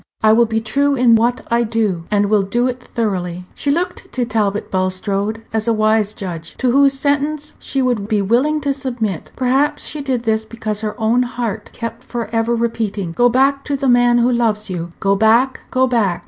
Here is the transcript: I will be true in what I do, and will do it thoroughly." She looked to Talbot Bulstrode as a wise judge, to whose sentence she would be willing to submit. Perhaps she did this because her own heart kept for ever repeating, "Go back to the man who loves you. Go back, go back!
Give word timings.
I 0.23 0.33
will 0.33 0.47
be 0.47 0.59
true 0.61 0.95
in 0.95 1.13
what 1.13 1.41
I 1.51 1.61
do, 1.61 2.05
and 2.09 2.25
will 2.27 2.41
do 2.41 2.65
it 2.65 2.81
thoroughly." 2.83 3.45
She 3.53 3.69
looked 3.69 4.11
to 4.13 4.25
Talbot 4.25 4.71
Bulstrode 4.71 5.43
as 5.53 5.67
a 5.67 5.73
wise 5.73 6.15
judge, 6.15 6.57
to 6.57 6.71
whose 6.71 6.93
sentence 6.97 7.53
she 7.59 7.83
would 7.83 8.07
be 8.07 8.19
willing 8.19 8.61
to 8.61 8.73
submit. 8.73 9.31
Perhaps 9.35 9.85
she 9.85 10.01
did 10.01 10.23
this 10.23 10.43
because 10.43 10.81
her 10.81 10.99
own 10.99 11.21
heart 11.21 11.69
kept 11.71 12.03
for 12.03 12.29
ever 12.33 12.55
repeating, 12.55 13.11
"Go 13.11 13.29
back 13.29 13.63
to 13.65 13.75
the 13.75 13.87
man 13.87 14.17
who 14.17 14.31
loves 14.31 14.71
you. 14.71 14.89
Go 14.99 15.15
back, 15.15 15.59
go 15.69 15.85
back! 15.85 16.19